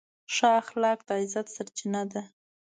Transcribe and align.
ښه 0.33 0.49
اخلاق 0.61 0.99
د 1.07 1.09
عزت 1.21 1.47
سرچینه 1.55 2.01
ده. 2.11 2.21